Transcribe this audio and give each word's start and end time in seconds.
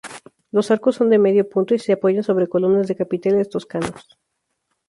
Los 0.51 0.71
arcos 0.71 0.95
son 0.95 1.11
de 1.11 1.19
medio 1.19 1.47
punto 1.47 1.75
y 1.75 1.77
se 1.77 1.93
apoyan 1.93 2.23
sobre 2.23 2.47
columnas 2.49 2.87
de 2.87 2.95
capiteles 2.95 3.49
toscanos. 3.49 4.17